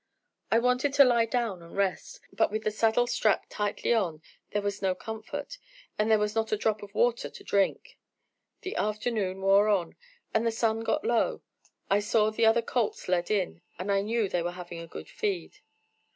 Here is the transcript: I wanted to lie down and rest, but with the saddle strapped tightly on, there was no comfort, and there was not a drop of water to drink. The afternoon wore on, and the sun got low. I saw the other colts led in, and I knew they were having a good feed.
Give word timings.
I 0.51 0.57
wanted 0.57 0.95
to 0.95 1.05
lie 1.05 1.27
down 1.27 1.61
and 1.61 1.77
rest, 1.77 2.21
but 2.33 2.49
with 2.51 2.63
the 2.63 2.71
saddle 2.71 3.05
strapped 3.05 3.51
tightly 3.51 3.93
on, 3.93 4.23
there 4.49 4.63
was 4.63 4.81
no 4.81 4.95
comfort, 4.95 5.59
and 5.95 6.09
there 6.09 6.17
was 6.17 6.33
not 6.33 6.51
a 6.51 6.57
drop 6.57 6.81
of 6.81 6.95
water 6.95 7.29
to 7.29 7.43
drink. 7.43 7.99
The 8.61 8.75
afternoon 8.77 9.39
wore 9.43 9.67
on, 9.67 9.95
and 10.33 10.43
the 10.43 10.51
sun 10.51 10.79
got 10.79 11.05
low. 11.05 11.43
I 11.87 11.99
saw 11.99 12.31
the 12.31 12.47
other 12.47 12.63
colts 12.63 13.07
led 13.07 13.29
in, 13.29 13.61
and 13.77 13.91
I 13.91 14.01
knew 14.01 14.27
they 14.27 14.41
were 14.41 14.53
having 14.53 14.79
a 14.79 14.87
good 14.87 15.07
feed. 15.07 15.59